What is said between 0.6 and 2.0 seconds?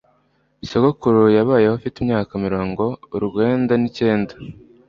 Sogokuru yabayeho afite